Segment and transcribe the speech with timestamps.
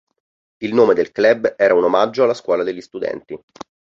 [0.63, 3.39] Il nome del club era un omaggio alla scuola degli studenti.